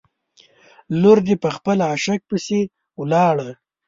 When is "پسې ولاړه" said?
2.29-3.49